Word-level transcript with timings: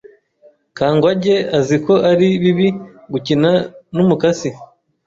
Kangwage 0.77 1.35
azi 1.57 1.77
ko 1.85 1.93
ari 2.11 2.27
bibi 2.41 2.67
gukina 3.11 3.51
numukasi. 3.95 4.49